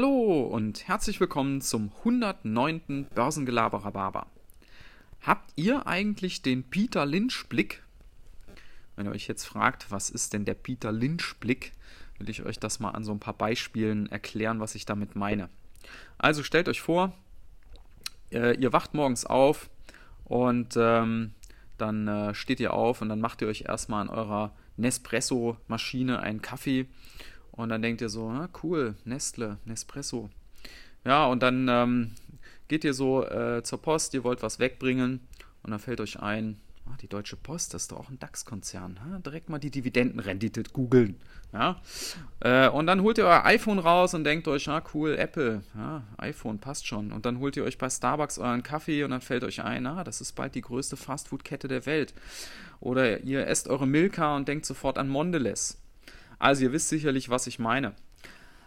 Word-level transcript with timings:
Hallo 0.00 0.40
und 0.46 0.88
herzlich 0.88 1.20
willkommen 1.20 1.60
zum 1.60 1.92
109. 1.98 3.08
Börsengelaber 3.14 3.80
Barber. 3.80 4.28
Habt 5.20 5.52
ihr 5.56 5.86
eigentlich 5.86 6.40
den 6.40 6.62
Peter 6.62 7.04
Lynch 7.04 7.50
Blick? 7.50 7.82
Wenn 8.96 9.04
ihr 9.04 9.12
euch 9.12 9.28
jetzt 9.28 9.44
fragt, 9.44 9.90
was 9.90 10.08
ist 10.08 10.32
denn 10.32 10.46
der 10.46 10.54
Peter 10.54 10.90
Lynch 10.90 11.36
Blick, 11.38 11.72
will 12.16 12.30
ich 12.30 12.42
euch 12.46 12.58
das 12.58 12.80
mal 12.80 12.92
an 12.92 13.04
so 13.04 13.12
ein 13.12 13.20
paar 13.20 13.34
Beispielen 13.34 14.06
erklären, 14.06 14.58
was 14.58 14.74
ich 14.74 14.86
damit 14.86 15.16
meine. 15.16 15.50
Also 16.16 16.42
stellt 16.44 16.70
euch 16.70 16.80
vor, 16.80 17.12
äh, 18.32 18.56
ihr 18.56 18.72
wacht 18.72 18.94
morgens 18.94 19.26
auf 19.26 19.68
und 20.24 20.78
ähm, 20.78 21.34
dann 21.76 22.08
äh, 22.08 22.34
steht 22.34 22.60
ihr 22.60 22.72
auf 22.72 23.02
und 23.02 23.10
dann 23.10 23.20
macht 23.20 23.42
ihr 23.42 23.48
euch 23.48 23.66
erstmal 23.68 24.00
an 24.00 24.08
eurer 24.08 24.56
Nespresso-Maschine 24.78 26.20
einen 26.20 26.40
Kaffee 26.40 26.86
und 27.52 27.68
dann 27.68 27.82
denkt 27.82 28.00
ihr 28.00 28.08
so, 28.08 28.28
ah, 28.28 28.48
cool, 28.62 28.94
Nestle, 29.04 29.58
Nespresso. 29.64 30.30
Ja, 31.04 31.26
und 31.26 31.42
dann 31.42 31.68
ähm, 31.68 32.12
geht 32.68 32.84
ihr 32.84 32.94
so 32.94 33.24
äh, 33.24 33.62
zur 33.62 33.80
Post, 33.80 34.14
ihr 34.14 34.24
wollt 34.24 34.42
was 34.42 34.58
wegbringen 34.58 35.20
und 35.62 35.70
dann 35.70 35.80
fällt 35.80 36.00
euch 36.00 36.20
ein, 36.20 36.60
ah, 36.86 36.96
die 37.00 37.08
Deutsche 37.08 37.36
Post, 37.36 37.74
das 37.74 37.82
ist 37.82 37.92
doch 37.92 37.98
auch 37.98 38.10
ein 38.10 38.18
DAX-Konzern. 38.18 38.98
Direkt 39.24 39.48
mal 39.48 39.58
die 39.58 39.70
Dividendenrendite 39.70 40.62
googeln. 40.72 41.16
Ja? 41.52 41.80
Äh, 42.40 42.68
und 42.68 42.86
dann 42.86 43.02
holt 43.02 43.18
ihr 43.18 43.24
euer 43.24 43.44
iPhone 43.44 43.78
raus 43.78 44.14
und 44.14 44.24
denkt 44.24 44.46
euch, 44.48 44.68
ah, 44.68 44.82
cool, 44.94 45.16
Apple, 45.16 45.62
ja, 45.74 46.02
iPhone 46.18 46.58
passt 46.58 46.86
schon. 46.86 47.12
Und 47.12 47.26
dann 47.26 47.38
holt 47.38 47.56
ihr 47.56 47.64
euch 47.64 47.78
bei 47.78 47.90
Starbucks 47.90 48.38
euren 48.38 48.62
Kaffee 48.62 49.04
und 49.04 49.10
dann 49.10 49.20
fällt 49.20 49.44
euch 49.44 49.62
ein, 49.62 49.86
ah, 49.86 50.04
das 50.04 50.20
ist 50.20 50.32
bald 50.32 50.54
die 50.54 50.60
größte 50.60 50.96
Fastfood-Kette 50.96 51.68
der 51.68 51.86
Welt. 51.86 52.14
Oder 52.80 53.20
ihr 53.20 53.46
esst 53.46 53.68
eure 53.68 53.86
Milka 53.86 54.36
und 54.36 54.48
denkt 54.48 54.64
sofort 54.64 54.96
an 54.96 55.08
Mondelez. 55.08 55.76
Also 56.40 56.64
ihr 56.64 56.72
wisst 56.72 56.88
sicherlich, 56.88 57.28
was 57.28 57.46
ich 57.46 57.58
meine. 57.58 57.94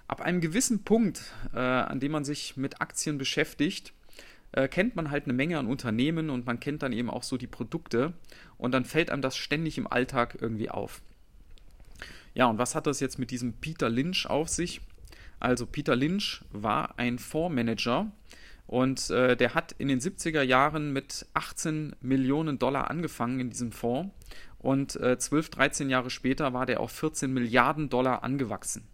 Ab 0.08 0.22
einem 0.22 0.42
gewissen 0.42 0.84
Punkt, 0.84 1.34
äh, 1.54 1.60
an 1.60 2.00
dem 2.00 2.12
man 2.12 2.24
sich 2.24 2.56
mit 2.56 2.82
Aktien 2.82 3.18
beschäftigt, 3.18 3.94
äh, 4.52 4.68
kennt 4.68 4.96
man 4.96 5.10
halt 5.10 5.24
eine 5.24 5.34
Menge 5.34 5.58
an 5.58 5.66
Unternehmen 5.66 6.30
und 6.30 6.46
man 6.46 6.60
kennt 6.60 6.84
dann 6.84 6.94
eben 6.94 7.10
auch 7.10 7.24
so 7.24 7.36
die 7.36 7.48
Produkte 7.48 8.14
und 8.58 8.74
dann 8.74 8.86
fällt 8.86 9.10
einem 9.10 9.24
das 9.24 9.36
ständig 9.36 9.80
im 9.80 9.88
Alltag 9.88 10.38
irgendwie 10.40 10.70
auf. 10.70 11.02
Ja, 12.36 12.46
und 12.46 12.60
was 12.60 12.76
hat 12.76 12.86
das 12.86 13.00
jetzt 13.00 13.18
mit 13.18 13.32
diesem 13.32 13.54
Peter 13.54 13.90
Lynch 13.90 14.28
auf 14.28 14.50
sich? 14.50 14.82
Also 15.40 15.66
Peter 15.66 15.96
Lynch 15.96 16.42
war 16.52 17.00
ein 17.00 17.18
Fondsmanager 17.18 18.12
und 18.68 19.10
äh, 19.10 19.36
der 19.36 19.56
hat 19.56 19.72
in 19.74 19.88
den 19.88 20.00
70er 20.00 20.44
Jahren 20.44 20.94
mit 20.94 21.26
18 21.34 21.96
Millionen 22.02 22.60
Dollar 22.60 22.92
angefangen 22.92 23.40
in 23.40 23.50
diesem 23.50 23.72
Fonds 23.72 24.14
und 24.64 24.96
äh, 24.96 25.20
12, 25.20 25.50
13 25.50 25.90
Jahre 25.90 26.10
später 26.10 26.54
war 26.54 26.66
der 26.66 26.80
auf 26.80 26.92
14 26.92 27.32
Milliarden 27.32 27.90
Dollar 27.90 28.24
angewachsen. 28.24 28.88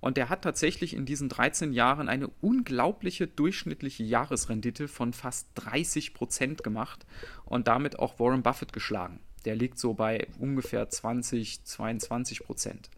Und 0.00 0.16
der 0.16 0.28
hat 0.28 0.42
tatsächlich 0.42 0.94
in 0.94 1.06
diesen 1.06 1.28
13 1.28 1.72
Jahren 1.72 2.08
eine 2.08 2.28
unglaubliche 2.40 3.26
durchschnittliche 3.26 4.04
Jahresrendite 4.04 4.86
von 4.86 5.12
fast 5.12 5.48
30 5.56 6.14
Prozent 6.14 6.62
gemacht 6.62 7.04
und 7.44 7.66
damit 7.66 7.98
auch 7.98 8.20
Warren 8.20 8.44
Buffett 8.44 8.72
geschlagen. 8.72 9.18
Der 9.44 9.56
liegt 9.56 9.80
so 9.80 9.92
bei 9.92 10.28
ungefähr 10.38 10.88
20, 10.88 11.64
22 11.64 12.44
Prozent. 12.44 12.88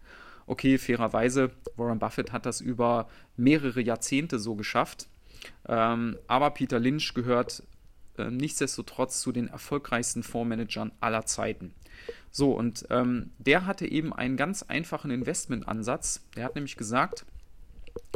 Okay, 0.46 0.76
fairerweise, 0.76 1.52
Warren 1.76 1.98
Buffett 1.98 2.32
hat 2.32 2.44
das 2.44 2.60
über 2.60 3.08
mehrere 3.38 3.80
Jahrzehnte 3.80 4.38
so 4.38 4.56
geschafft. 4.56 5.08
Ähm, 5.66 6.18
aber 6.26 6.50
Peter 6.50 6.78
Lynch 6.78 7.14
gehört 7.14 7.62
äh, 8.20 8.30
nichtsdestotrotz 8.30 9.20
zu 9.20 9.32
den 9.32 9.48
erfolgreichsten 9.48 10.22
Fondsmanagern 10.22 10.92
aller 11.00 11.26
Zeiten. 11.26 11.74
So, 12.30 12.52
und 12.52 12.86
ähm, 12.90 13.30
der 13.38 13.66
hatte 13.66 13.86
eben 13.86 14.12
einen 14.12 14.36
ganz 14.36 14.62
einfachen 14.62 15.10
Investmentansatz. 15.10 16.22
Der 16.36 16.44
hat 16.44 16.54
nämlich 16.54 16.76
gesagt, 16.76 17.24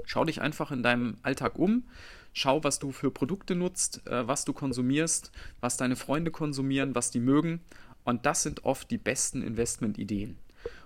schau 0.04 0.24
dich 0.24 0.40
einfach 0.40 0.70
in 0.70 0.82
deinem 0.82 1.16
Alltag 1.22 1.58
um, 1.58 1.84
schau, 2.32 2.62
was 2.62 2.78
du 2.78 2.92
für 2.92 3.10
Produkte 3.10 3.54
nutzt, 3.54 4.06
äh, 4.06 4.26
was 4.26 4.44
du 4.44 4.52
konsumierst, 4.52 5.32
was 5.60 5.76
deine 5.76 5.96
Freunde 5.96 6.30
konsumieren, 6.30 6.94
was 6.94 7.10
die 7.10 7.20
mögen. 7.20 7.60
Und 8.04 8.26
das 8.26 8.42
sind 8.42 8.64
oft 8.64 8.90
die 8.90 8.98
besten 8.98 9.42
Investmentideen. 9.42 10.36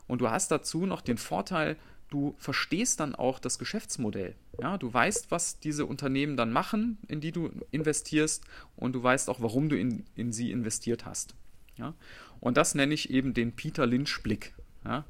Und 0.06 0.20
du 0.20 0.30
hast 0.30 0.50
dazu 0.50 0.86
noch 0.86 1.02
den 1.02 1.18
Vorteil, 1.18 1.76
du 2.08 2.34
verstehst 2.38 3.00
dann 3.00 3.14
auch 3.14 3.38
das 3.38 3.58
Geschäftsmodell. 3.58 4.34
Ja, 4.60 4.78
du 4.78 4.92
weißt, 4.92 5.30
was 5.30 5.60
diese 5.60 5.86
Unternehmen 5.86 6.36
dann 6.36 6.52
machen, 6.52 6.98
in 7.08 7.20
die 7.20 7.32
du 7.32 7.50
investierst, 7.70 8.44
und 8.76 8.92
du 8.92 9.02
weißt 9.02 9.28
auch, 9.30 9.40
warum 9.40 9.68
du 9.68 9.78
in, 9.78 10.04
in 10.14 10.32
sie 10.32 10.50
investiert 10.50 11.06
hast. 11.06 11.34
Ja? 11.76 11.94
Und 12.40 12.56
das 12.56 12.74
nenne 12.74 12.94
ich 12.94 13.10
eben 13.10 13.34
den 13.34 13.52
Peter 13.52 13.86
Lynch-Blick. 13.86 14.54
Ja? 14.84 15.04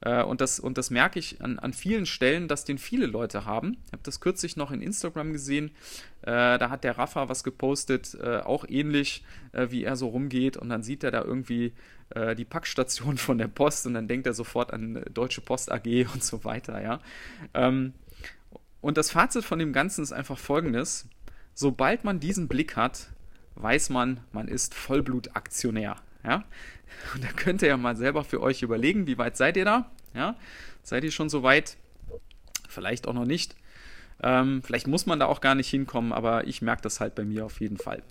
Äh, 0.00 0.22
und, 0.22 0.40
das, 0.40 0.60
und 0.60 0.78
das 0.78 0.90
merke 0.90 1.18
ich 1.18 1.40
an, 1.40 1.58
an 1.58 1.72
vielen 1.72 2.06
Stellen, 2.06 2.48
dass 2.48 2.64
den 2.64 2.78
viele 2.78 3.06
Leute 3.06 3.44
haben. 3.44 3.78
Ich 3.86 3.92
habe 3.92 4.02
das 4.02 4.20
kürzlich 4.20 4.56
noch 4.56 4.70
in 4.70 4.82
Instagram 4.82 5.32
gesehen. 5.32 5.70
Äh, 6.22 6.58
da 6.58 6.70
hat 6.70 6.84
der 6.84 6.98
Rafa 6.98 7.28
was 7.28 7.44
gepostet, 7.44 8.16
äh, 8.20 8.38
auch 8.38 8.64
ähnlich, 8.68 9.24
äh, 9.52 9.68
wie 9.70 9.84
er 9.84 9.96
so 9.96 10.08
rumgeht. 10.08 10.56
Und 10.56 10.68
dann 10.68 10.82
sieht 10.82 11.04
er 11.04 11.10
da 11.10 11.22
irgendwie 11.22 11.72
äh, 12.10 12.34
die 12.34 12.44
Packstation 12.44 13.16
von 13.18 13.38
der 13.38 13.48
Post 13.48 13.86
und 13.86 13.94
dann 13.94 14.08
denkt 14.08 14.26
er 14.26 14.34
sofort 14.34 14.72
an 14.72 14.96
äh, 14.96 15.10
Deutsche 15.10 15.40
Post 15.40 15.72
AG 15.72 16.06
und 16.12 16.22
so 16.22 16.44
weiter. 16.44 16.82
Ja? 16.82 17.00
Ähm, 17.54 17.94
und 18.80 18.98
das 18.98 19.10
Fazit 19.10 19.44
von 19.44 19.58
dem 19.58 19.72
Ganzen 19.72 20.02
ist 20.02 20.12
einfach 20.12 20.38
folgendes. 20.38 21.08
Sobald 21.54 22.04
man 22.04 22.20
diesen 22.20 22.48
Blick 22.48 22.76
hat, 22.76 23.08
weiß 23.54 23.88
man, 23.88 24.20
man 24.32 24.48
ist 24.48 24.74
Vollblutaktionär. 24.74 25.96
Ja? 26.24 26.44
Und 27.14 27.24
da 27.24 27.28
könnt 27.28 27.62
ihr 27.62 27.68
ja 27.68 27.76
mal 27.76 27.96
selber 27.96 28.24
für 28.24 28.40
euch 28.40 28.62
überlegen, 28.62 29.06
wie 29.06 29.18
weit 29.18 29.36
seid 29.36 29.56
ihr 29.56 29.64
da? 29.64 29.90
Ja? 30.14 30.36
Seid 30.82 31.04
ihr 31.04 31.12
schon 31.12 31.28
so 31.28 31.42
weit? 31.42 31.76
Vielleicht 32.68 33.06
auch 33.06 33.14
noch 33.14 33.26
nicht. 33.26 33.56
Ähm, 34.22 34.62
vielleicht 34.62 34.86
muss 34.86 35.06
man 35.06 35.18
da 35.18 35.26
auch 35.26 35.40
gar 35.40 35.54
nicht 35.54 35.68
hinkommen, 35.68 36.12
aber 36.12 36.46
ich 36.46 36.62
merke 36.62 36.82
das 36.82 37.00
halt 37.00 37.14
bei 37.14 37.24
mir 37.24 37.44
auf 37.44 37.60
jeden 37.60 37.78
Fall. 37.78 38.02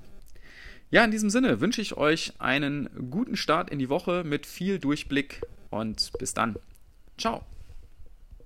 Ja, 0.91 1.03
in 1.03 1.11
diesem 1.11 1.29
Sinne 1.29 1.59
wünsche 1.59 1.81
ich 1.81 1.97
euch 1.97 2.33
einen 2.39 2.89
guten 3.09 3.35
Start 3.35 3.71
in 3.71 3.79
die 3.79 3.89
Woche 3.89 4.23
mit 4.23 4.45
viel 4.45 4.79
Durchblick 4.79 5.41
und 5.71 6.11
bis 6.19 6.33
dann. 6.33 6.55
Ciao. 7.17 7.43